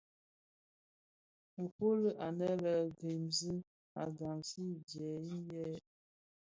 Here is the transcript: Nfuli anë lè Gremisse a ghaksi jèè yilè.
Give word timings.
Nfuli 1.63 2.09
anë 2.25 2.49
lè 2.63 2.75
Gremisse 2.97 3.55
a 4.01 4.03
ghaksi 4.17 4.63
jèè 4.91 5.13
yilè. 5.29 5.67